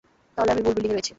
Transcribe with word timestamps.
তাহলে 0.35 0.49
আমি 0.53 0.61
ভুল 0.65 0.73
বিল্ডিংয়ে 0.75 0.95
রয়েছি। 0.97 1.09